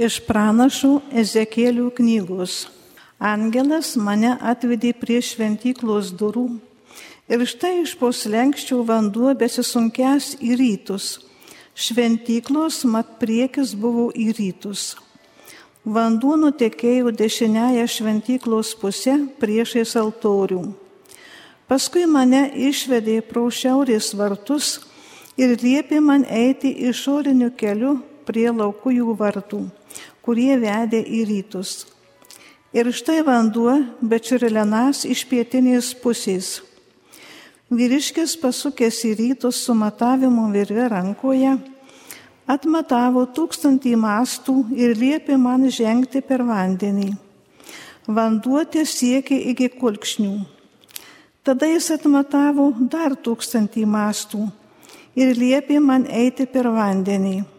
Iš 0.00 0.22
pranašų 0.24 1.02
Ezekėlių 1.20 1.90
knygos. 1.92 2.70
Angelas 3.20 3.92
mane 4.00 4.38
atvedė 4.40 4.94
prie 4.96 5.18
šventyklos 5.20 6.14
durų 6.16 6.46
ir 7.28 7.42
štai 7.44 7.82
iš 7.82 7.92
poslenkščių 8.00 8.78
vanduo 8.88 9.34
besisunkęs 9.36 10.38
į 10.40 10.56
rytus. 10.56 11.18
Šventyklos 11.76 12.86
mat 12.88 13.18
priekis 13.20 13.74
buvo 13.76 14.08
į 14.16 14.32
rytus. 14.38 14.94
Vanduo 15.84 16.38
nutekėjo 16.40 17.12
dešiniaja 17.12 17.84
šventyklos 17.84 18.72
pusė 18.80 19.18
priešais 19.44 19.92
altorių. 20.00 20.62
Paskui 21.68 22.06
mane 22.08 22.46
išvedė 22.48 23.20
pro 23.28 23.44
šiaurės 23.52 24.14
vartus 24.16 24.78
ir 25.36 25.52
liepė 25.60 26.00
man 26.00 26.24
eiti 26.24 26.72
išoriniu 26.88 27.52
keliu 27.52 27.98
prie 28.24 28.48
laukujų 28.48 29.14
vartų, 29.18 29.62
kurie 30.22 30.54
vedė 30.58 31.02
į 31.02 31.24
rytus. 31.28 31.72
Ir 32.72 32.88
štai 32.94 33.20
vanduo 33.26 33.74
bečiurilenas 34.00 35.04
iš 35.04 35.26
pietinės 35.28 35.92
pusės. 36.00 36.62
Vyriškis 37.72 38.36
pasukęs 38.40 39.02
į 39.08 39.12
rytus 39.18 39.60
su 39.66 39.74
matavimo 39.76 40.46
virve 40.52 40.86
rankoje, 40.92 41.56
atmatavo 42.48 43.26
tūkstantį 43.36 43.92
mastų 44.00 44.56
ir 44.76 44.96
liepė 44.96 45.36
man 45.40 45.68
žengti 45.70 46.24
per 46.24 46.44
vandenį. 46.48 47.12
Vanduo 48.08 48.64
tiesiekė 48.64 49.38
iki 49.52 49.68
kulkšnių. 49.76 50.34
Tada 51.42 51.68
jis 51.70 51.88
atmatavo 51.94 52.68
dar 52.90 53.14
tūkstantį 53.18 53.84
mastų 53.86 54.46
ir 55.18 55.36
liepė 55.36 55.80
man 55.82 56.06
eiti 56.06 56.46
per 56.46 56.68
vandenį. 56.70 57.51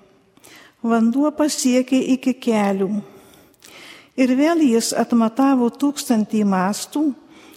Vanduo 0.84 1.30
pasiekė 1.32 1.96
iki 2.18 2.34
kelių. 2.44 2.90
Ir 4.20 4.32
vėl 4.36 4.60
jis 4.68 4.90
atmatavo 4.92 5.70
tūkstantį 5.72 6.42
mastų 6.44 7.04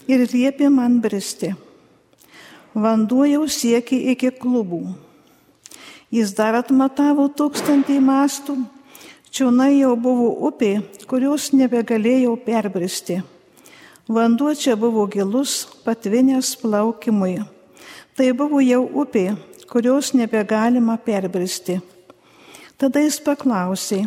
ir 0.06 0.22
liepė 0.30 0.68
man 0.70 1.00
bristi. 1.02 1.50
Vanduo 2.70 3.24
jau 3.26 3.42
siekė 3.50 3.98
iki 4.12 4.30
klubų. 4.30 4.78
Jis 6.14 6.36
dar 6.38 6.54
atmatavo 6.60 7.26
tūkstantį 7.26 7.98
mastų. 7.98 8.60
Čiūnai 9.34 9.72
jau 9.80 9.96
buvo 9.98 10.30
upė, 10.46 10.84
kurios 11.10 11.50
nebegalėjau 11.50 12.36
perbristi. 12.46 13.18
Vanduo 14.06 14.54
čia 14.54 14.78
buvo 14.78 15.08
gilus, 15.10 15.66
patvinęs 15.82 16.54
plaukimui. 16.62 17.40
Tai 18.14 18.30
buvo 18.38 18.62
jau 18.62 18.84
upė, 19.02 19.32
kurios 19.66 20.14
nebegalima 20.14 20.94
perbristi. 21.02 21.80
Tada 22.76 23.00
jis 23.00 23.16
paklausė, 23.24 24.02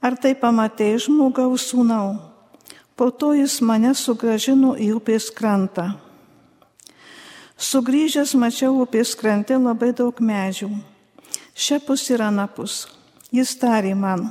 ar 0.00 0.14
tai 0.16 0.32
pamatė 0.40 0.94
žmogaus 1.04 1.66
sūnau. 1.68 2.14
Po 2.96 3.10
to 3.10 3.34
jis 3.36 3.58
mane 3.60 3.90
sugražino 3.92 4.70
į 4.80 4.94
upės 4.96 5.26
krantą. 5.34 5.90
Sugrįžęs 7.60 8.32
mačiau 8.40 8.80
upės 8.80 9.12
krante 9.20 9.60
labai 9.60 9.92
daug 9.92 10.16
medžių. 10.16 10.70
Šiapus 11.52 12.08
ir 12.08 12.24
anapus. 12.24 12.86
Jis 13.34 13.52
tarė 13.60 13.92
man, 13.98 14.30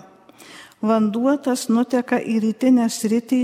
vanduo 0.82 1.38
tas 1.38 1.70
nuteka 1.70 2.18
į 2.18 2.40
rytinę 2.48 2.90
sritį, 2.90 3.44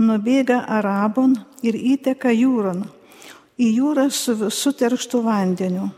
nubėga 0.00 0.64
Arabon 0.80 1.36
ir 1.60 1.76
įteka 1.76 2.32
jūron, 2.32 2.86
į 3.60 3.74
jūrą 3.76 4.08
su 4.08 4.38
suterštu 4.48 5.20
vandeniu. 5.26 5.90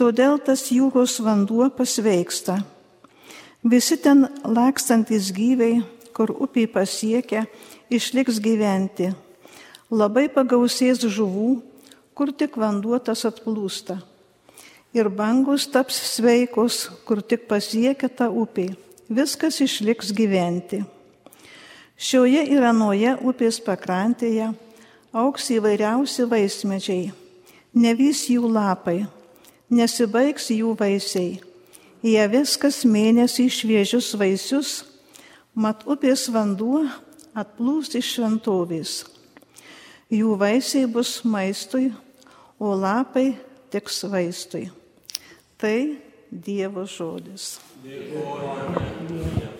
Todėl 0.00 0.38
tas 0.40 0.62
jūros 0.72 1.18
vanduo 1.20 1.66
pasveiksta. 1.76 2.54
Visi 3.60 3.98
ten 4.00 4.22
lakstantis 4.48 5.26
gyviai, 5.36 5.82
kur 6.16 6.32
upiai 6.32 6.70
pasiekia, 6.72 7.42
išliks 7.92 8.38
gyventi. 8.40 9.10
Labai 9.92 10.30
pagausės 10.32 11.04
žuvų, 11.04 11.50
kur 12.16 12.32
tik 12.32 12.56
vanduo 12.56 12.96
tas 12.96 13.26
atplūsta. 13.28 13.98
Ir 14.96 15.12
bangus 15.12 15.68
taps 15.68 16.00
sveikos, 16.14 16.86
kur 17.04 17.20
tik 17.20 17.44
pasiekia 17.52 18.08
tą 18.08 18.32
upį. 18.32 18.70
Viskas 19.12 19.60
išliks 19.60 20.16
gyventi. 20.16 20.80
Šioje 22.00 22.48
ir 22.48 22.64
anoje 22.64 23.18
upės 23.20 23.60
pakrantėje 23.60 24.48
auks 25.12 25.52
įvairiausi 25.60 26.24
vaismedžiai, 26.24 27.10
nevys 27.76 28.30
jų 28.32 28.48
lapai 28.48 29.02
nesibaigs 29.70 30.50
jų 30.52 30.74
vaisiai. 30.78 31.38
Jie 32.02 32.26
viskas 32.32 32.82
mėnesį 32.88 33.46
šviežius 33.52 34.12
vaisius, 34.18 34.70
mat 35.54 35.84
upės 35.88 36.28
vanduo 36.32 36.86
atplūs 37.36 37.94
iš 37.98 38.14
šventovės. 38.16 38.94
Jų 40.10 40.34
vaisiai 40.40 40.88
bus 40.90 41.20
maistui, 41.22 41.90
o 42.58 42.74
lapai 42.74 43.34
tiks 43.70 44.02
vaistui. 44.10 44.68
Tai 45.60 45.78
Dievo 46.30 46.84
žodis. 46.86 47.58
Dėkojame. 47.82 49.50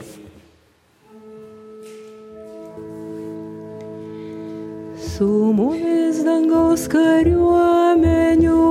Su 5.00 5.26
mumis 5.52 6.22
dangaus 6.24 6.86
kariuomenių 6.92 8.69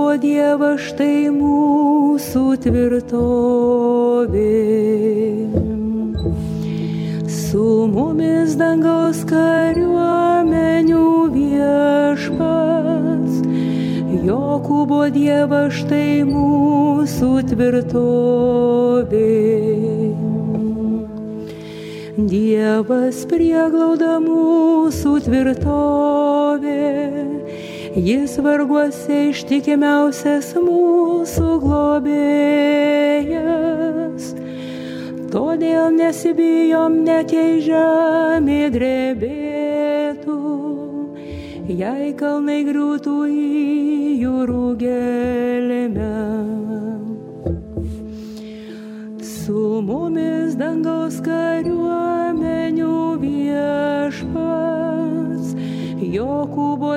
Jokūbo 0.00 0.16
Dievas 0.16 0.80
štai 0.80 1.28
mūsų 1.28 2.42
tvirtovė. 2.64 3.12
Su 7.28 7.66
mumis 7.92 8.56
dangaus 8.56 9.20
kariuomenių 9.28 11.04
viešpats, 11.36 13.34
Jokūbo 14.24 15.02
Dievas 15.12 15.76
štai 15.82 16.24
mūsų 16.24 17.30
tvirtovė. 17.52 19.36
Dievas 22.16 23.26
prieglauda 23.28 24.16
mūsų 24.24 25.12
tvirtovė, 25.28 26.80
Jis 27.90 28.36
varguose 28.38 29.32
ištikimiausias 29.32 30.52
mūsų 30.54 31.58
globėjas. 31.64 32.70
Todėl 35.32 35.90
nesibijom 35.96 37.02
net 37.02 37.34
jei 37.34 37.58
žemė 37.64 38.70
drebėtų, 38.76 40.38
jei 41.66 42.14
kalnai 42.20 42.62
griūtų 42.68 43.16
į 43.26 44.22
jūrų 44.22 44.78
gelmę. 44.84 46.14
Su 49.34 49.82
mumis 49.82 50.54
dangaus 50.54 51.18
kariuomenių 51.26 52.09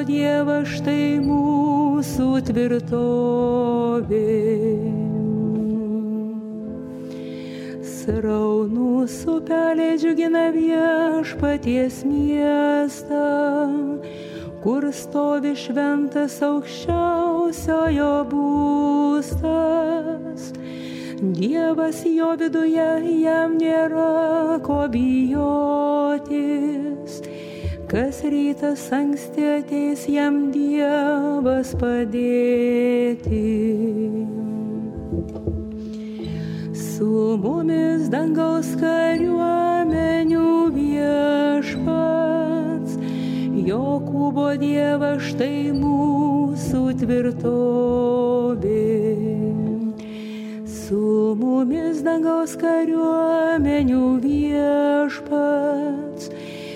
Dievas 0.03 0.67
štai 0.67 1.21
mūsų 1.23 2.25
tvirtovė. 2.49 4.31
Sraunus 7.87 9.15
upeliai 9.31 9.95
džiugina 10.01 10.49
viešpaties 10.51 12.01
miestą, 12.03 13.23
kur 14.65 14.89
stovi 14.91 15.53
šventas 15.55 16.35
aukščiausiojo 16.43 18.11
būstas. 18.33 20.51
Dievas 21.23 22.03
jo 22.03 22.35
viduje 22.35 22.91
jam 23.23 23.55
nėra 23.55 24.59
ko 24.67 24.83
bijotis, 24.91 26.92
kas 27.93 28.23
rytas 28.25 28.89
anksti 28.89 29.43
ateis 29.53 30.09
jam 30.09 30.49
Dievas 30.49 31.75
padėti. 31.77 33.41
Su 36.73 37.37
mumis 37.43 38.09
dangaus 38.09 38.71
kariuomenių 38.81 40.47
viešpats, 40.77 41.77
Jokūbo 43.69 44.47
Dievas 44.63 45.21
štai 45.29 45.69
mūsų 45.77 46.81
tvirtovė. 47.03 48.89
Su 50.79 51.03
mumis 51.43 52.01
dangaus 52.09 52.57
kariuomenių 52.57 54.05
viešpats, 54.25 56.02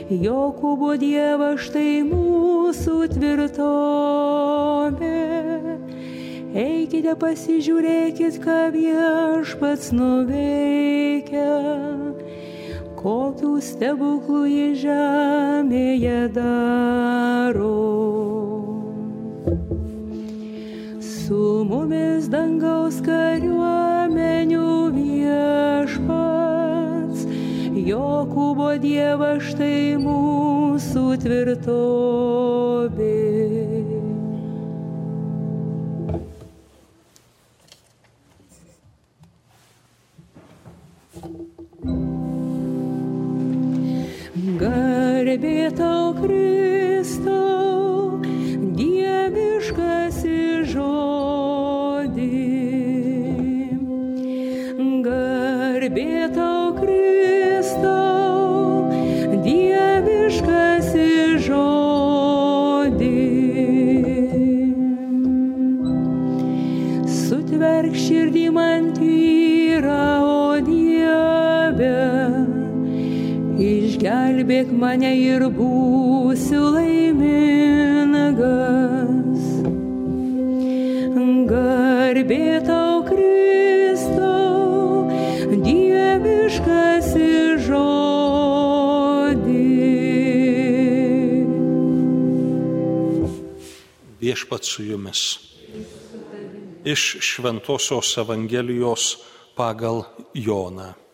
Jokūbo 0.07 0.93
Dievas 0.95 1.65
štai 1.67 1.99
mūsų 2.07 3.09
tvirtovė. 3.11 3.65
Eikite 6.55 7.11
pasižiūrėkit, 7.19 8.37
ką 8.39 8.71
viešpats 8.71 9.91
nuveikia, 9.91 11.49
kokių 12.95 13.51
stebuklų 13.59 14.45
į 14.47 14.79
žemėje 14.85 16.21
daro. 16.39 17.75
Su 21.03 21.67
mumis 21.67 22.31
dangaus 22.31 23.03
kariuomenių 23.03 23.86
Jokūbo 27.87 28.73
Dievas 28.83 29.45
štai 29.47 29.95
mūsų 30.01 31.03
tvirtovė. 31.23 33.13
Garbė 44.57 45.55
tau 45.79 46.11
Kristau, 46.19 48.19
dieviškas 48.81 50.19
žodį. 50.75 52.29
Garbė 55.07 56.11
tau 56.35 56.56
išgelbėk 74.57 74.73
mane 74.73 75.13
ir 75.13 75.45
būsiu 75.53 76.73
laimingas. 76.73 77.85
Garbė 81.47 82.59
tau 82.65 83.05
Kristau, 83.05 85.05
dieviškas 85.63 87.13
žodį. 87.67 89.67
Viešpat 94.19 94.63
su 94.65 94.83
jumis. 94.83 95.39
Iš 96.83 97.17
Šventojios 97.21 98.17
Evangelijos 98.17 99.17
pagal 99.55 100.05
Joną. 100.33 101.06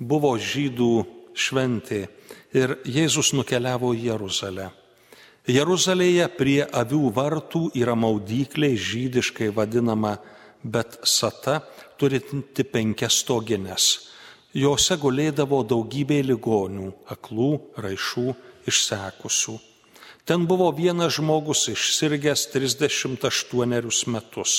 Buvo 0.00 0.34
žydų 0.40 0.92
šventė 1.36 2.06
ir 2.56 2.78
Jėzus 2.88 3.32
nukeliavo 3.36 3.92
į 3.94 4.10
Jeruzalę. 4.10 4.70
Jeruzalėje 5.50 6.26
prie 6.36 6.60
avių 6.64 7.06
vartų 7.16 7.70
yra 7.78 7.94
maudyklė 7.96 8.74
žydiškai 8.76 9.50
vadinama 9.54 10.18
Bet 10.62 10.98
Sata, 11.08 11.62
turinti 11.96 12.66
penkias 12.68 13.22
stogines. 13.22 13.86
Jose 14.52 14.98
gulėdavo 15.00 15.62
daugybė 15.64 16.18
ligonių, 16.26 16.90
aklų, 17.14 17.50
raišų, 17.80 18.26
išsekusių. 18.68 19.56
Ten 20.28 20.44
buvo 20.46 20.68
vienas 20.76 21.16
žmogus 21.16 21.64
išsirgęs 21.72 22.50
38 22.52 24.12
metus. 24.12 24.58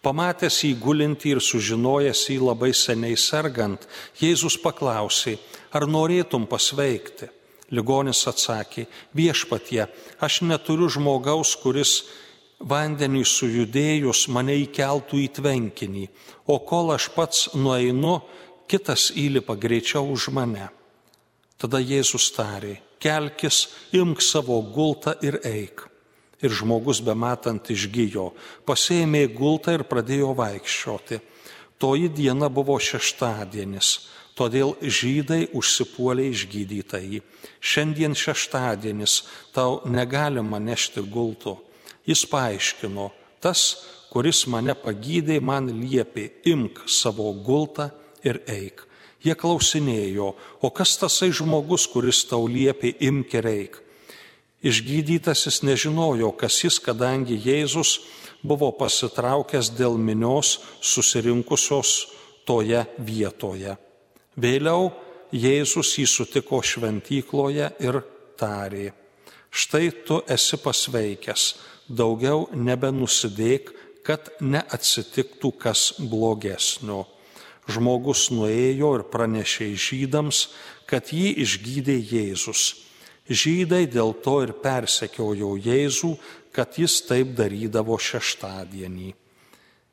Pamatęs 0.00 0.62
jį 0.64 0.70
gulintį 0.80 1.34
ir 1.34 1.40
sužinojęs 1.44 2.22
jį 2.32 2.38
labai 2.40 2.70
seniai 2.72 3.18
sergant, 3.20 3.82
Jėzus 4.16 4.56
paklausė, 4.62 5.36
ar 5.76 5.84
norėtum 5.84 6.46
pasveikti. 6.48 7.28
Ligonis 7.70 8.24
atsakė, 8.26 8.86
viešpatie, 9.14 9.84
aš 10.18 10.40
neturiu 10.42 10.88
žmogaus, 10.90 11.52
kuris 11.60 11.92
vandenį 12.58 13.22
sujudėjus 13.28 14.24
mane 14.32 14.56
įkeltų 14.64 15.20
į 15.20 15.28
tvenkinį, 15.36 16.06
o 16.50 16.56
kol 16.66 16.90
aš 16.96 17.10
pats 17.14 17.44
nueinu, 17.54 18.16
kitas 18.66 19.10
įlipa 19.14 19.54
greičiau 19.54 20.08
už 20.16 20.30
mane. 20.34 20.66
Tada 21.60 21.78
Jėzus 21.78 22.32
tarė, 22.34 22.80
kelkis, 22.98 23.68
imk 23.92 24.24
savo 24.24 24.58
gultą 24.64 25.14
ir 25.22 25.38
eik 25.44 25.89
ir 26.42 26.54
žmogus 26.54 27.00
bematant 27.04 27.70
išgyjo, 27.72 28.30
pasėmė 28.68 29.26
gultą 29.34 29.76
ir 29.78 29.84
pradėjo 29.88 30.32
vaikščioti. 30.38 31.20
Toji 31.80 32.10
diena 32.12 32.50
buvo 32.52 32.76
šeštadienis, 32.76 33.92
todėl 34.36 34.74
žydai 34.80 35.46
užsipuolė 35.56 36.28
išgydytąjį. 36.32 37.22
Šiandien 37.60 38.16
šeštadienis, 38.16 39.22
tau 39.56 39.80
negalima 39.88 40.60
nešti 40.60 41.04
gultų. 41.08 41.56
Jis 42.08 42.26
paaiškino, 42.28 43.10
tas, 43.40 43.64
kuris 44.12 44.46
mane 44.50 44.74
pagydė, 44.76 45.40
man 45.40 45.68
liepė, 45.72 46.30
imk 46.52 46.84
savo 46.88 47.32
gultą 47.32 47.90
ir 48.24 48.40
eik. 48.48 48.86
Jie 49.20 49.36
klausinėjo, 49.36 50.32
o 50.64 50.68
kas 50.72 50.96
tasai 51.00 51.28
žmogus, 51.36 51.84
kuris 51.92 52.22
tau 52.28 52.46
liepė, 52.48 52.94
imk 53.04 53.36
ir 53.36 53.48
eik. 53.50 53.80
Išgydytasis 54.60 55.62
nežinojo, 55.64 56.34
kas 56.36 56.58
jis, 56.64 56.76
kadangi 56.84 57.38
Jėzus 57.40 57.98
buvo 58.44 58.68
pasitraukęs 58.76 59.72
dėl 59.76 59.96
minios 59.96 60.58
susirinkusios 60.84 61.92
toje 62.44 62.84
vietoje. 62.98 63.76
Vėliau 64.36 64.90
Jėzus 65.32 65.94
jį 65.96 66.06
sutiko 66.10 66.60
šventykloje 66.60 67.70
ir 67.80 68.00
tarė, 68.40 68.90
štai 69.48 69.90
tu 70.04 70.20
esi 70.28 70.58
pasveikęs, 70.60 71.44
daugiau 71.88 72.48
nebenusidėk, 72.52 73.72
kad 74.04 74.30
neatsitiktų 74.40 75.52
kas 75.60 75.92
blogesnio. 76.00 77.04
Žmogus 77.70 78.30
nuėjo 78.34 78.94
ir 78.98 79.04
pranešė 79.12 79.72
žydams, 79.78 80.48
kad 80.90 81.12
jį 81.14 81.36
išgydė 81.44 81.96
Jėzus. 82.00 82.89
Žydai 83.28 83.84
dėl 83.90 84.14
to 84.24 84.40
ir 84.46 84.54
persekiojo 84.62 85.52
Jėzų, 85.60 86.14
kad 86.54 86.78
jis 86.80 87.00
taip 87.06 87.34
darydavo 87.38 87.98
šeštadienį. 88.00 89.12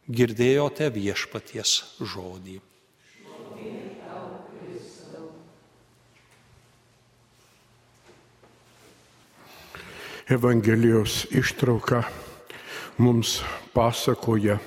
Girdėjote 0.07 0.87
viešpaties 0.95 1.73
žodį. 1.99 2.61
Evangelijos 10.27 11.23
ištrauka 11.31 12.01
mums 12.99 13.37
pasakoja 13.71 14.57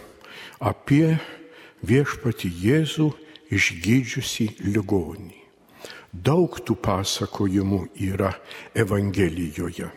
apie 0.61 1.19
viešpati 1.85 2.49
Jėzų 2.49 3.11
išgydžiusi 3.53 4.47
ligonį. 4.65 5.40
Daug 6.11 6.59
tų 6.67 6.75
pasakojimų 6.83 7.85
yra 8.03 8.33
Evangelijoje. 8.75 9.91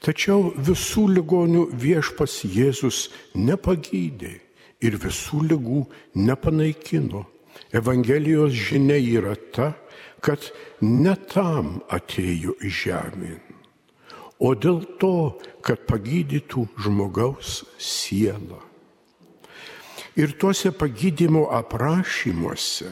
Tačiau 0.00 0.52
visų 0.54 1.08
ligonių 1.16 1.64
viešpas 1.76 2.44
Jėzus 2.46 3.08
nepagydė 3.34 4.36
ir 4.80 4.96
visų 5.02 5.42
lygų 5.50 5.82
nepanaikino. 6.14 7.26
Evangelijos 7.74 8.54
žinia 8.54 8.96
yra 8.96 9.34
ta, 9.52 9.74
kad 10.22 10.46
ne 10.80 11.16
tam 11.28 11.80
atėjo 11.90 12.54
į 12.62 12.70
žemę, 12.70 13.34
o 14.38 14.54
dėl 14.54 14.80
to, 15.02 15.36
kad 15.60 15.84
pagydytų 15.90 16.68
žmogaus 16.80 17.64
sielą. 17.76 18.62
Ir 20.16 20.32
tuose 20.38 20.72
pagydymo 20.74 21.48
aprašymuose 21.54 22.90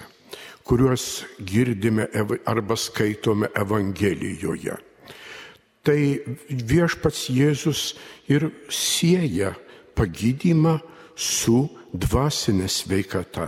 kuriuos 0.69 1.25
girdime 1.41 2.09
arba 2.45 2.77
skaitome 2.77 3.49
Evangelijoje. 3.57 4.77
Tai 5.83 6.01
viešpats 6.51 7.29
Jėzus 7.33 7.95
ir 8.29 8.51
sieja 8.69 9.55
pagydymą 9.97 10.75
su 11.17 11.63
dvasinė 11.97 12.69
sveikata. 12.69 13.47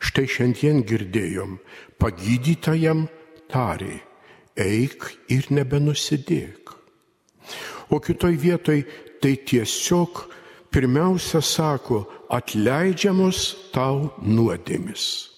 Štai 0.00 0.24
šiandien 0.28 0.80
girdėjom, 0.88 1.58
pagydytajam 2.00 3.04
tarė, 3.52 3.98
eik 4.56 5.04
ir 5.28 5.50
nebenusidėk. 5.52 6.72
O 7.92 8.00
kitoj 8.00 8.32
vietoj 8.40 8.80
tai 9.20 9.36
tiesiog 9.36 10.24
pirmiausia 10.72 11.44
sako, 11.44 12.06
atleidžiamos 12.32 13.44
tau 13.76 14.14
nuodėmis 14.24 15.33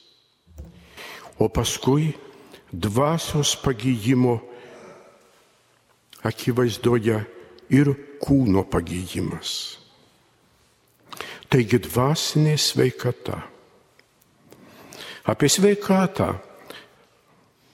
o 1.39 1.49
paskui 1.49 2.15
dvasios 2.73 3.57
pagyjimo 3.61 4.41
akivaizdoje 6.27 7.19
ir 7.71 7.93
kūno 8.23 8.65
pagyjimas. 8.71 9.79
Taigi 11.47 11.79
dvasinė 11.79 12.57
sveikata. 12.59 13.39
Apie 15.27 15.49
sveikatą 15.51 16.33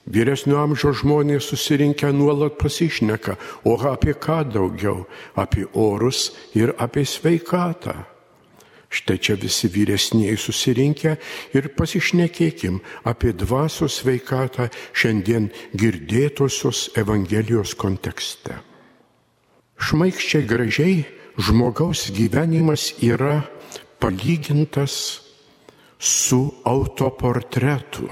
vyresnio 0.09 0.59
amžiaus 0.61 1.01
žmonės 1.01 1.47
susirinkę 1.49 2.11
nuolat 2.13 2.57
pasišneka, 2.59 3.37
o 3.65 3.77
apie 3.89 4.13
ką 4.13 4.43
daugiau? 4.53 5.05
Apie 5.35 5.65
orus 5.73 6.31
ir 6.53 6.73
apie 6.77 7.05
sveikatą. 7.05 8.12
Štai 8.93 9.17
čia 9.17 9.33
visi 9.41 9.65
vyresniai 9.73 10.37
susirinkę 10.37 11.15
ir 11.57 11.71
pasišnekėkim 11.73 12.77
apie 13.09 13.31
dvasios 13.33 14.03
sveikatą 14.03 14.67
šiandien 14.93 15.49
girdėtosios 15.73 16.91
Evangelijos 17.01 17.73
kontekste. 17.73 18.59
Šmaikščiai 19.81 20.45
gražiai 20.45 20.99
žmogaus 21.41 22.11
gyvenimas 22.13 22.91
yra 23.01 23.41
palygintas 23.97 25.23
su 25.97 26.43
autoportretu, 26.67 28.11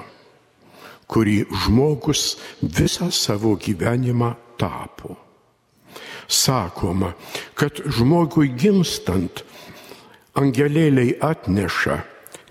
kurį 1.06 1.44
žmogus 1.66 2.40
visą 2.64 3.12
savo 3.14 3.54
gyvenimą 3.54 4.34
tapo. 4.58 5.14
Sakoma, 6.32 7.12
kad 7.54 7.84
žmogui 7.86 8.54
gimstant 8.56 9.44
angelėliai 10.38 11.18
atneša 11.24 11.98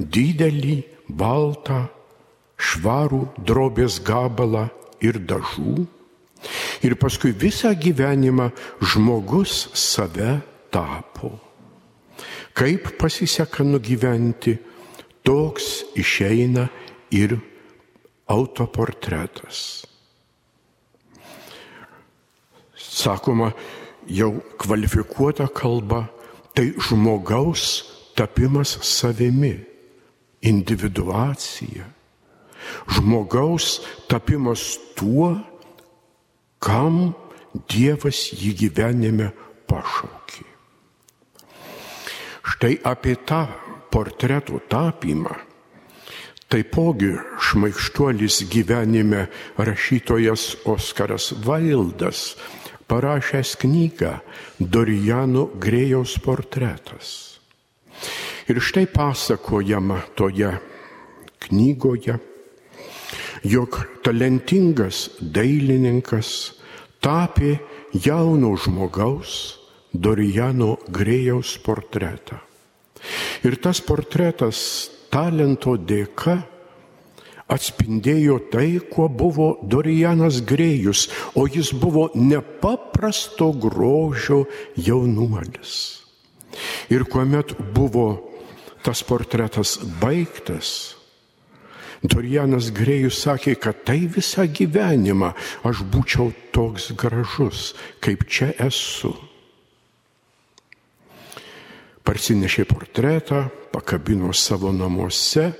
didelį, 0.00 0.76
baltą, 1.08 1.86
švarų 2.60 3.22
drobės 3.46 3.98
gabalą 4.04 4.68
ir 5.04 5.18
dažų. 5.18 5.86
Ir 6.84 6.96
paskui 6.96 7.32
visą 7.36 7.72
gyvenimą 7.76 8.48
žmogus 8.80 9.68
save 9.76 10.38
tapo. 10.72 11.34
Kaip 12.56 12.94
pasiseka 13.00 13.64
nugyventi, 13.64 14.56
toks 15.24 15.84
išeina 16.00 16.68
ir 17.12 17.36
autoportretas. 18.30 19.84
Sakoma, 22.76 23.52
jau 24.08 24.32
kvalifikuota 24.60 25.46
kalba 25.52 26.08
tai 26.54 26.72
žmogaus 26.76 27.84
tapimas 28.18 28.76
savimi, 28.84 29.54
individuacija. 30.42 31.86
Žmogaus 32.94 33.80
tapimas 34.08 34.76
tuo, 34.98 35.34
kam 36.60 37.14
Dievas 37.50 38.28
jį 38.38 38.52
gyvenime 38.54 39.32
pašaukė. 39.66 40.44
Štai 42.46 42.76
apie 42.86 43.16
tą 43.26 43.40
portretų 43.90 44.60
tapymą 44.70 45.34
taipogi 46.50 47.14
šmaikštuolis 47.38 48.42
gyvenime 48.50 49.28
rašytojas 49.58 50.56
Oskaras 50.66 51.30
Vaildas 51.46 52.34
parašęs 52.90 53.54
knygą 53.62 54.16
Dorijano 54.58 55.46
Grėjaus 55.62 56.16
portretas. 56.22 57.38
Ir 58.50 58.58
štai 58.58 58.88
pasakojama 58.90 60.00
toje 60.18 60.50
knygoje, 61.46 62.18
jog 63.46 63.78
talentingas 64.04 65.06
dailininkas 65.22 66.32
tapė 67.00 67.56
jauno 67.94 68.56
žmogaus 68.58 69.36
Dorijano 69.94 70.76
Grėjaus 70.90 71.56
portretą. 71.62 72.40
Ir 73.46 73.56
tas 73.62 73.80
portretas 73.80 74.90
talento 75.10 75.76
dėka 75.78 76.40
atspindėjo 77.50 78.38
tai, 78.52 78.78
kuo 78.92 79.08
buvo 79.08 79.50
Dorijanas 79.62 80.40
Grėjus, 80.46 81.08
o 81.34 81.46
jis 81.50 81.72
buvo 81.74 82.08
nepaprasto 82.14 83.50
grožio 83.52 84.44
jaunuolis. 84.78 85.74
Ir 86.90 87.06
kuomet 87.10 87.54
buvo 87.74 88.06
tas 88.84 89.02
portretas 89.06 89.76
baigtas, 90.00 90.96
Dorijanas 92.00 92.70
Grėjus 92.72 93.18
sakė, 93.26 93.58
kad 93.60 93.82
tai 93.84 94.06
visą 94.08 94.46
gyvenimą 94.48 95.34
aš 95.68 95.82
būčiau 95.92 96.30
toks 96.54 96.94
gražus, 96.96 97.74
kaip 98.00 98.24
čia 98.24 98.54
esu. 98.56 99.12
Parsinešė 102.00 102.64
portretą, 102.64 103.50
pakabino 103.70 104.32
savo 104.32 104.72
namuose 104.72 105.50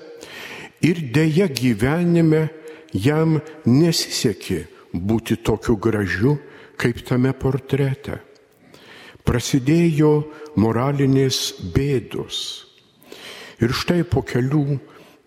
Ir 0.81 1.01
dėja 1.13 1.49
gyvenime 1.53 2.49
jam 2.97 3.39
nesisekė 3.69 4.63
būti 4.93 5.37
tokiu 5.45 5.77
gražiu, 5.77 6.39
kaip 6.81 7.03
tame 7.05 7.33
portrete. 7.37 8.21
Prasidėjo 9.25 10.13
moralinės 10.57 11.61
bėdos. 11.75 12.39
Ir 13.61 13.77
štai 13.77 14.03
po 14.09 14.25
kelių 14.25 14.79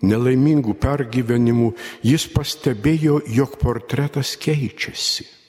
nelaimingų 0.03 0.73
pergyvenimų 0.81 1.69
jis 2.03 2.25
pastebėjo, 2.33 3.21
jog 3.29 3.59
portretas 3.61 4.33
keičiasi. 4.41 5.42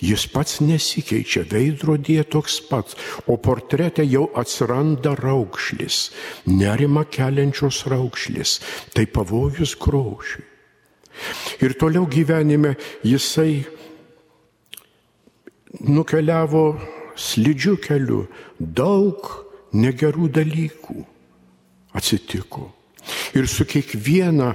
Jis 0.00 0.26
pats 0.32 0.60
nesikeičia, 0.64 1.44
veidrodėje 1.50 2.24
toks 2.32 2.60
pats, 2.70 2.96
o 3.28 3.36
portrete 3.36 4.04
jau 4.08 4.28
atsiranda 4.40 5.12
raukšlis, 5.18 5.98
nerima 6.48 7.04
keliančios 7.04 7.84
raukšlis, 7.90 8.54
tai 8.96 9.04
pavojus 9.06 9.76
grožiui. 9.80 10.46
Ir 11.60 11.74
toliau 11.76 12.06
gyvenime 12.08 12.76
jisai 13.04 13.66
nukeliavo 15.84 16.64
slidžių 17.20 17.76
keliu, 17.84 18.24
daug 18.56 19.28
negerų 19.76 20.30
dalykų 20.32 21.04
atsitiko. 21.96 22.70
Ir 23.36 23.48
su 23.48 23.66
kiekviena 23.68 24.54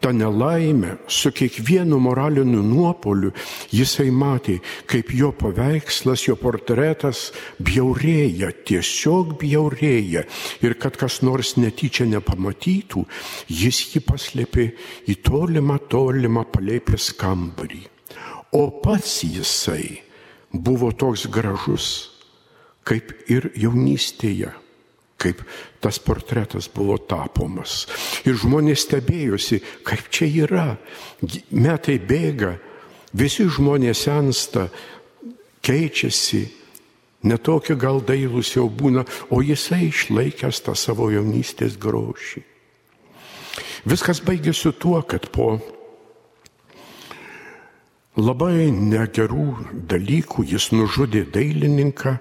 tą 0.00 0.12
nelaimę, 0.12 0.96
su 1.06 1.32
kiekvienu 1.32 1.98
moraliniu 2.00 2.62
nuopoliu 2.64 3.32
jisai 3.72 4.08
matė, 4.10 4.58
kaip 4.88 5.12
jo 5.14 5.30
paveikslas, 5.36 6.24
jo 6.28 6.36
portretas 6.40 7.30
bjaurėja, 7.60 8.50
tiesiog 8.66 9.36
bjaurėja. 9.40 10.24
Ir 10.64 10.76
kad 10.80 10.96
kas 11.00 11.20
nors 11.26 11.56
netyčia 11.60 12.08
nepamatytų, 12.08 13.04
jis 13.48 13.82
jį 13.92 14.04
paslėpė 14.08 14.70
į 15.10 15.18
tolimą, 15.26 15.78
tolimą 15.92 16.46
palėpės 16.52 17.12
kambarį. 17.20 17.84
O 18.56 18.66
pats 18.82 19.20
jisai 19.22 20.00
buvo 20.50 20.90
toks 20.96 21.28
gražus, 21.30 21.86
kaip 22.88 23.12
ir 23.30 23.52
jaunystėje 23.54 24.50
kaip 25.20 25.42
tas 25.82 26.00
portretas 26.02 26.68
buvo 26.72 26.96
tapomas. 26.98 27.84
Ir 28.24 28.38
žmonės 28.40 28.86
stebėjosi, 28.86 29.60
kaip 29.86 30.08
čia 30.12 30.28
yra. 30.46 30.68
Metai 31.52 31.98
bėga, 32.00 32.54
visi 33.12 33.46
žmonės 33.50 34.06
sensta, 34.06 34.68
keičiasi, 35.64 36.44
netokie 37.28 37.76
gal 37.76 38.00
dailus 38.04 38.54
jau 38.56 38.68
būna, 38.68 39.04
o 39.28 39.42
jisai 39.44 39.90
išlaikęs 39.90 40.64
tą 40.64 40.76
savo 40.78 41.10
jaunystės 41.12 41.76
grošį. 41.80 42.46
Viskas 43.88 44.20
baigėsi 44.24 44.72
tuo, 44.76 45.00
kad 45.02 45.28
po 45.32 45.58
labai 48.20 48.68
negerų 48.72 49.46
dalykų 49.88 50.44
jis 50.52 50.70
nužudė 50.74 51.24
dailininką, 51.32 52.18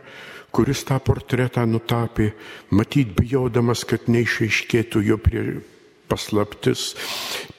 kuris 0.51 0.83
tą 0.87 0.99
portretą 1.03 1.65
nutapė, 1.69 2.31
matyt 2.73 3.13
bijodamas, 3.17 3.85
kad 3.87 4.07
neišaiškėtų 4.09 5.03
jo 5.05 5.17
prie 5.21 5.43
paslaptis. 6.09 6.93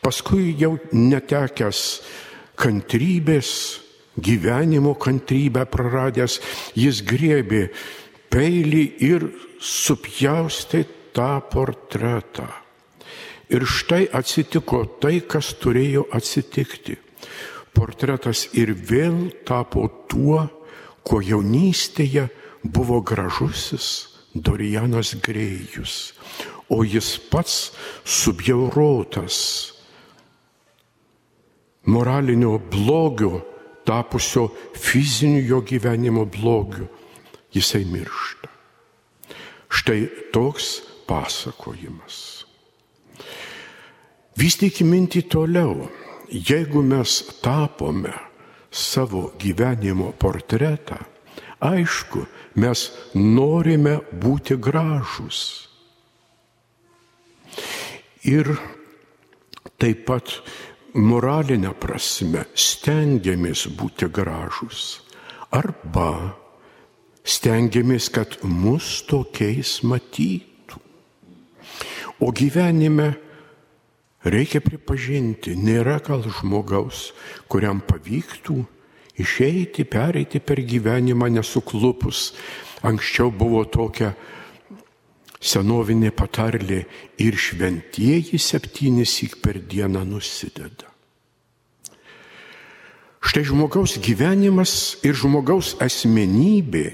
Paskui 0.03 0.55
jau 0.59 0.77
netekęs 0.93 1.85
kantrybės, 2.61 3.53
gyvenimo 4.21 4.97
kantrybę 5.01 5.65
praradęs, 5.71 6.41
jis 6.77 7.03
griebė 7.07 7.69
peilį 8.31 8.83
ir 9.07 9.29
supjaustė 9.61 10.85
tą 11.17 11.37
portretą. 11.53 12.49
Ir 13.51 13.67
štai 13.67 14.05
atsitiko 14.15 14.85
tai, 15.03 15.19
kas 15.27 15.55
turėjo 15.59 16.07
atsitikti. 16.15 16.95
Portretas 17.75 18.47
ir 18.55 18.71
vėl 18.75 19.31
tapo 19.47 19.89
tuo, 20.11 20.45
ko 21.03 21.19
jaunystėje 21.25 22.29
buvo 22.63 23.01
gražusis 23.01 24.09
Dorijanas 24.35 25.15
Grėjus, 25.23 26.13
o 26.71 26.85
jis 26.87 27.17
pats 27.31 27.71
subjaurotas 28.05 29.39
moralinio 31.91 32.59
blogio, 32.71 33.41
tapusio 33.85 34.51
fiziniu 34.77 35.43
jo 35.47 35.61
gyvenimo 35.67 36.25
blogiu, 36.25 36.87
jisai 37.53 37.85
miršta. 37.85 38.49
Štai 39.71 40.07
toks 40.35 40.81
pasakojimas. 41.09 42.45
Vystykime 44.39 44.95
mintį 44.95 45.25
toliau. 45.31 45.89
Jeigu 46.31 46.83
mes 46.87 47.17
tapome 47.43 48.13
savo 48.71 49.33
gyvenimo 49.39 50.13
portretą, 50.15 51.01
aišku, 51.59 52.23
mes 52.55 52.91
norime 53.15 53.99
būti 54.11 54.57
gražus. 54.59 55.69
Ir 58.27 58.51
taip 59.81 60.05
pat 60.09 60.35
moralinę 60.95 61.73
prasme 61.81 62.45
stengiamės 62.55 63.67
būti 63.79 64.11
gražus. 64.13 65.01
Arba 65.51 66.37
stengiamės, 67.27 68.11
kad 68.13 68.39
mus 68.43 69.01
tokiais 69.09 69.81
matytų. 69.87 70.79
O 72.21 72.31
gyvenime 72.37 73.15
reikia 74.25 74.61
pripažinti, 74.61 75.57
nėra 75.57 75.99
gal 76.05 76.23
žmogaus, 76.27 77.11
kuriam 77.49 77.81
pavyktų 77.81 78.61
išeiti, 79.21 79.85
pereiti 79.85 80.41
per 80.41 80.63
gyvenimą 80.65 81.31
nesuklupus. 81.37 82.33
Anksčiau 82.83 83.31
buvo 83.31 83.65
tokia 83.69 84.15
senovinė 85.41 86.13
patarlė 86.13 86.85
ir 87.21 87.37
šventieji 87.37 88.41
septynis 88.41 89.17
įk 89.25 89.41
per 89.45 89.61
dieną 89.61 90.05
nusideda. 90.09 90.89
Štai 93.21 93.45
žmogaus 93.45 93.99
gyvenimas 94.01 94.97
ir 95.05 95.17
žmogaus 95.17 95.75
asmenybė 95.81 96.87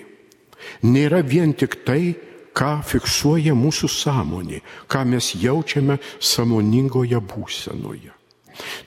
nėra 0.82 1.22
vien 1.22 1.54
tik 1.54 1.78
tai, 1.86 2.16
ką 2.56 2.80
fiksuoja 2.88 3.54
mūsų 3.54 3.88
sąmonė, 3.92 4.62
ką 4.88 5.04
mes 5.06 5.34
jaučiame 5.36 5.98
sąmoningoje 6.18 7.20
būsenoje. 7.20 8.15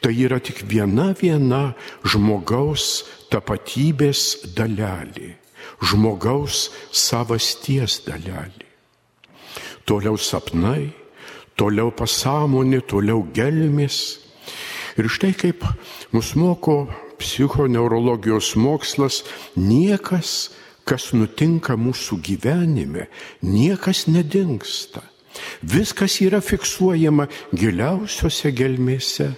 Tai 0.01 0.13
yra 0.13 0.39
tik 0.43 0.63
viena 0.69 1.11
viena 1.17 1.73
žmogaus 2.03 3.05
tapatybės 3.29 4.53
dalelė, 4.57 5.35
žmogaus 5.83 6.69
savasties 6.91 8.01
dalelė. 8.07 8.65
Toliau 9.85 10.17
sapnai, 10.21 10.89
toliau 11.57 11.91
pasąmonė, 11.93 12.81
toliau 12.85 13.23
gelmės. 13.33 14.19
Ir 14.97 15.09
štai 15.09 15.33
kaip 15.37 15.63
mus 16.13 16.33
moko 16.37 16.87
psichoneurologijos 17.19 18.55
mokslas, 18.59 19.23
niekas 19.57 20.49
kas 20.89 21.11
nutinka 21.13 21.75
mūsų 21.77 22.17
gyvenime, 22.25 23.07
niekas 23.45 24.07
nedingsta. 24.09 25.03
Viskas 25.61 26.17
yra 26.25 26.39
fiksuojama 26.41 27.27
giliausiose 27.53 28.51
gelmėse. 28.55 29.29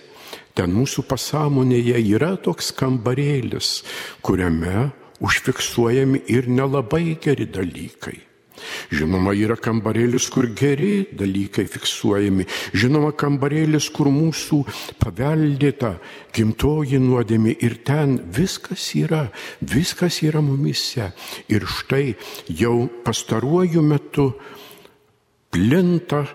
Ten 0.58 0.74
mūsų 0.76 1.06
pasąmonėje 1.08 2.02
yra 2.16 2.34
toks 2.38 2.72
kambarėlis, 2.76 3.82
kuriame 4.26 4.90
užfiksuojami 5.22 6.26
ir 6.34 6.50
nelabai 6.50 7.16
geri 7.22 7.48
dalykai. 7.48 8.18
Žinoma, 8.92 9.34
yra 9.38 9.56
kambarėlis, 9.58 10.28
kur 10.32 10.46
geri 10.58 11.08
dalykai 11.18 11.66
fiksuojami. 11.72 12.46
Žinoma, 12.78 13.12
kambarėlis, 13.18 13.88
kur 13.94 14.12
mūsų 14.14 14.62
paveldėta 15.02 15.96
gimtoji 16.36 17.00
nuodėmė 17.02 17.56
ir 17.64 17.80
ten 17.88 18.20
viskas 18.36 18.92
yra, 19.00 19.24
viskas 19.62 20.22
yra 20.28 20.44
mumise. 20.46 21.12
Ir 21.50 21.66
štai 21.66 22.16
jau 22.62 22.86
pastaruoju 23.06 23.82
metu 23.86 24.32
plinta 25.52 26.26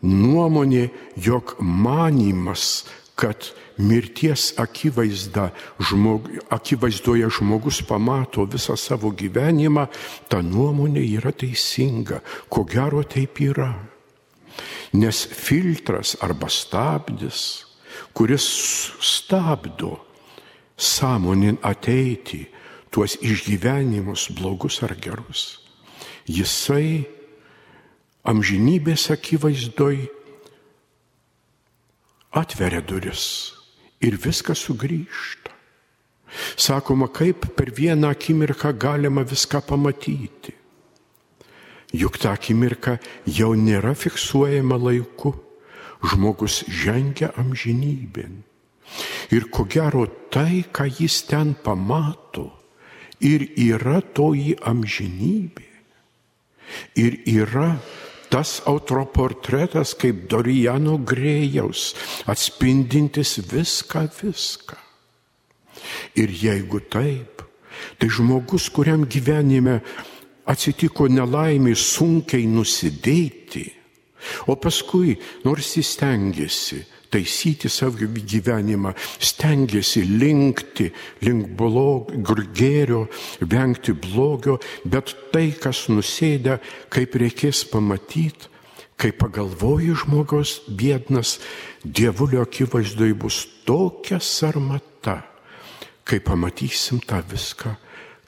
nuomonė, 0.00 0.88
jog 1.20 1.58
manimas, 1.60 2.86
kad 3.20 3.50
mirties 3.76 4.54
akivaizda, 4.56 5.50
žmog, 5.90 6.28
akivaizdoje 6.48 7.28
žmogus 7.36 7.82
pamato 7.84 8.46
visą 8.48 8.76
savo 8.80 9.12
gyvenimą, 9.12 9.86
ta 10.28 10.40
nuomonė 10.40 11.02
yra 11.18 11.32
teisinga. 11.32 12.22
Ko 12.48 12.64
gero 12.64 13.04
taip 13.04 13.40
yra. 13.44 13.74
Nes 14.96 15.22
filtras 15.28 16.16
arba 16.24 16.48
stabdis, 16.50 17.66
kuris 18.16 18.46
stabdo 19.04 19.98
sąmonin 20.80 21.60
ateiti 21.62 22.46
tuos 22.90 23.18
išgyvenimus 23.20 24.30
blogus 24.34 24.80
ar 24.82 24.96
gerus, 24.98 25.60
jisai 26.26 27.04
amžinybės 28.26 29.10
akivaizdoj 29.14 30.08
atveria 32.30 32.80
duris 32.80 33.52
ir 34.00 34.16
viskas 34.16 34.62
sugrįžta. 34.66 35.52
Sakoma, 36.56 37.08
kaip 37.10 37.48
per 37.56 37.72
vieną 37.74 38.12
akimirką 38.14 38.72
galima 38.78 39.24
viską 39.26 39.60
pamatyti. 39.66 40.54
Juk 41.90 42.20
ta 42.22 42.36
akimirka 42.38 43.00
jau 43.26 43.50
nėra 43.58 43.96
fiksuojama 43.98 44.78
laiku, 44.78 45.34
žmogus 46.06 46.62
žengia 46.70 47.32
amžinybėn. 47.40 48.44
Ir 49.34 49.50
ko 49.50 49.66
gero 49.66 50.06
tai, 50.30 50.62
ką 50.70 50.86
jis 50.86 51.22
ten 51.26 51.54
pamato, 51.54 52.46
ir 53.20 53.42
yra 53.58 54.00
toji 54.00 54.54
amžinybė. 54.62 55.66
Ir 56.94 57.18
yra 57.26 57.74
tas 58.30 58.60
autoportretas 58.70 59.92
kaip 59.98 60.28
Dorijano 60.30 60.96
Grėjaus, 61.02 61.90
atspindintis 62.30 63.38
viską, 63.50 64.06
viską. 64.20 64.78
Ir 66.20 66.30
jeigu 66.30 66.80
taip, 66.92 67.42
tai 67.98 68.08
žmogus, 68.12 68.68
kuriam 68.72 69.04
gyvenime 69.08 69.80
atsitiko 70.50 71.08
nelaimė 71.10 71.74
sunkiai 71.74 72.46
nusidėti, 72.50 73.66
o 74.46 74.56
paskui, 74.60 75.16
nors 75.46 75.74
jis 75.78 75.94
stengiasi, 75.96 76.82
taisyti 77.10 77.68
savo 77.68 77.98
gyvenimą, 78.00 78.94
stengiasi 79.18 80.04
linkti 80.06 80.90
link 81.24 81.50
blogio, 81.58 82.36
gėrio, 82.54 83.02
vengti 83.40 83.92
blogio, 83.92 84.58
bet 84.84 85.14
tai, 85.32 85.50
kas 85.58 85.88
nusėda, 85.90 86.60
kaip 86.92 87.18
reikės 87.18 87.64
pamatyti, 87.70 88.48
kai 89.00 89.12
pagalvoji 89.16 89.94
žmogaus 90.04 90.60
biednas, 90.68 91.38
dievulio 91.84 92.44
akivaizdoj 92.44 93.14
bus 93.18 93.42
tokia 93.66 94.20
sarmata, 94.20 95.22
kai 96.04 96.20
pamatysim 96.20 97.00
tą 97.02 97.22
viską, 97.24 97.74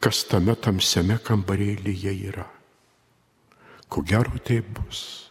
kas 0.02 0.24
tame 0.30 0.56
tamsiame 0.56 1.20
kambarėlyje 1.22 2.14
yra. 2.32 2.48
Ko 3.92 4.00
gero 4.00 4.38
tai 4.40 4.62
bus. 4.64 5.28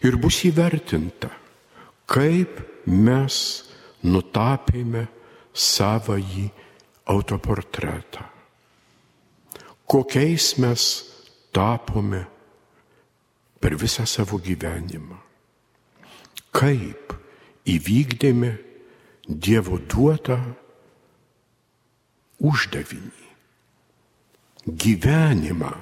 Ir 0.00 0.16
bus 0.20 0.40
įvertinta 0.48 1.28
kaip 2.06 2.60
mes 2.86 3.36
nutapėme 4.06 5.06
savąjį 5.56 6.46
autoportretą. 7.10 8.24
Kokiais 9.86 10.56
mes 10.62 10.82
tapome 11.54 12.24
per 13.62 13.76
visą 13.78 14.06
savo 14.06 14.38
gyvenimą. 14.42 15.18
Kaip 16.54 17.14
įvykdėme 17.66 18.52
Dievo 19.26 19.80
duotą 19.90 20.38
uždavinį. 22.46 23.24
Gyvenimą, 24.66 25.72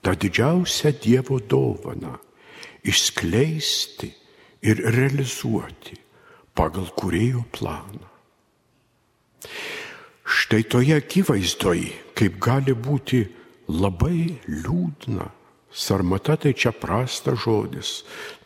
tą 0.00 0.14
didžiausią 0.16 0.94
Dievo 1.04 1.36
dovaną, 1.40 2.14
išskleisti 2.88 4.08
ir 4.62 4.80
realizuoti 4.80 5.98
pagal 6.56 6.88
kurėjo 6.96 7.44
planą. 7.52 8.04
Štai 10.26 10.64
toje 10.66 10.96
akivaizdoje, 10.96 11.92
kaip 12.16 12.38
gali 12.42 12.74
būti 12.74 13.20
labai 13.70 14.40
liūdna, 14.48 15.28
sarmata 15.70 16.38
tai 16.40 16.54
čia 16.56 16.72
prastas 16.74 17.44
žodis, 17.44 17.90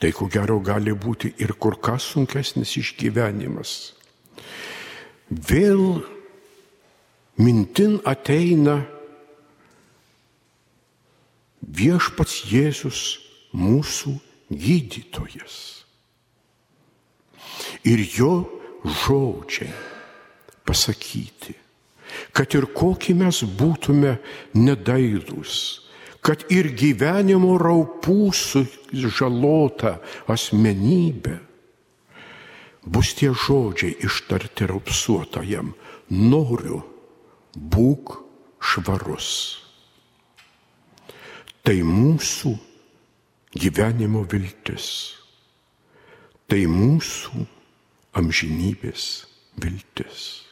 tai 0.02 0.10
ko 0.12 0.28
gero 0.28 0.58
gali 0.60 0.92
būti 0.92 1.32
ir 1.40 1.54
kur 1.56 1.78
kas 1.80 2.10
sunkesnis 2.12 2.74
išgyvenimas. 2.82 3.94
Vėl 5.30 6.02
mintin 7.38 8.00
ateina 8.04 8.80
viešpats 11.62 12.42
Jėzus 12.50 13.04
mūsų 13.54 14.18
gydytojas 14.50 15.80
ir 17.84 18.04
jo 18.16 18.34
žodžiai 18.84 19.72
pasakyti. 20.64 21.60
kad 22.32 22.54
ir 22.56 22.66
kokį 22.74 23.14
mes 23.20 23.42
būtume 23.58 24.16
nedaidus, 24.56 25.54
kad 26.24 26.44
ir 26.52 26.70
gyvenimo 26.76 27.56
raupų 27.60 28.32
sužalota 28.36 29.98
asmenybė, 30.30 31.38
bus 32.84 33.14
tie 33.18 33.32
žodžiai 33.32 33.96
ištarti 34.06 34.68
raupsuotojam, 34.70 35.72
noriu, 36.10 36.82
būk 37.54 38.16
švarus. 38.60 39.30
Tai 41.60 41.76
mūsų 41.84 42.54
gyvenimo 43.60 44.24
viltis, 44.24 45.19
tai 46.50 46.64
mūsų 46.66 47.44
amžinybės 48.18 49.04
viltis. 49.62 50.49